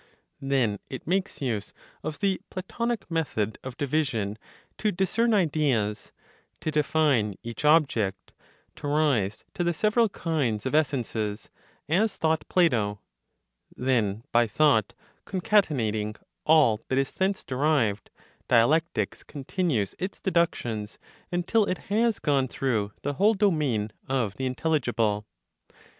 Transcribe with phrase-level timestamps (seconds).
[0.41, 4.39] Then it makes use of the Platonic method of division
[4.79, 6.11] to discern ideas,
[6.61, 8.31] to define each object,
[8.77, 11.51] to rise to the several kinds of essences
[11.87, 12.99] (as thought Plato);
[13.77, 14.95] then, by thought
[15.27, 16.15] concatenating
[16.47, 18.09] all that is thence derived,
[18.47, 20.97] dialectics continues its deductions
[21.31, 25.27] until it has gone through the whole domain of the intelligible.